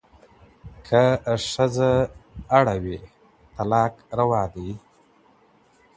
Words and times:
که 0.87 1.01
ښځه 1.51 1.91
اړ 2.57 2.65
وي، 2.83 2.99
طلاق 3.55 3.93
روا 4.19 4.43
دی. 4.53 4.69